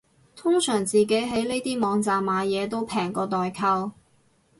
[0.35, 3.91] 通常自己喺呢啲網站買嘢都平過代購